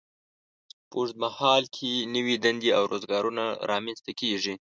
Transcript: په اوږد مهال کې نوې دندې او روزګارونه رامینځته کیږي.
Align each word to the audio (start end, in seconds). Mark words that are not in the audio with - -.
په 0.89 0.95
اوږد 0.99 1.15
مهال 1.23 1.63
کې 1.75 1.91
نوې 2.15 2.35
دندې 2.43 2.69
او 2.77 2.83
روزګارونه 2.91 3.43
رامینځته 3.69 4.11
کیږي. 4.19 4.53